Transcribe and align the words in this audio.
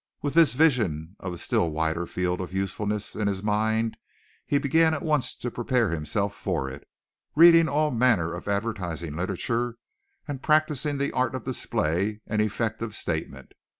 With 0.23 0.33
this 0.33 0.55
vision 0.55 1.15
of 1.19 1.31
a 1.31 1.37
still 1.37 1.69
wider 1.69 2.07
field 2.07 2.41
of 2.41 2.53
usefulness 2.55 3.15
in 3.15 3.27
his 3.27 3.43
mind, 3.43 3.97
he 4.47 4.57
began 4.57 4.95
at 4.95 5.03
once 5.03 5.35
to 5.35 5.51
prepare 5.51 5.91
himself 5.91 6.33
for 6.33 6.67
it, 6.67 6.87
reading 7.35 7.69
all 7.69 7.91
manner 7.91 8.33
of 8.33 8.47
advertising 8.47 9.15
literature 9.15 9.77
and 10.27 10.41
practicing 10.41 10.97
the 10.97 11.11
art 11.11 11.35
of 11.35 11.43
display 11.43 12.19
and 12.25 12.41
effective 12.41 12.95
statement. 12.95 13.51